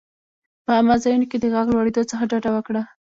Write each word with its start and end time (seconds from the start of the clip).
په 0.63 0.71
عامه 0.77 0.95
ځایونو 1.03 1.25
کې 1.31 1.37
د 1.39 1.45
غږ 1.53 1.67
لوړېدو 1.71 2.09
څخه 2.11 2.23
ډډه 2.31 2.49
وکړه. 2.53 2.81